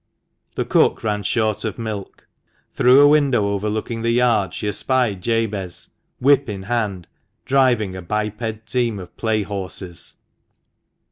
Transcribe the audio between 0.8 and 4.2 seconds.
ran short of milk. Through a window overlooking the